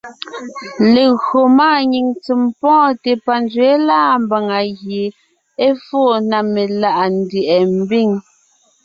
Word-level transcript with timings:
Légÿo 0.93 1.39
máanyìŋ 1.57 2.07
ntsèm 2.13 2.41
pɔ́ɔnte 2.59 3.11
panzwɛ̌ 3.25 3.73
lâ 3.87 3.97
mbàŋa 4.23 4.59
gie 4.79 5.03
é 5.65 5.67
fóo 5.85 6.13
meláʼa 6.53 7.03
ndyɛ̀ʼɛ 7.17 7.57
mbiŋ. 7.79 8.09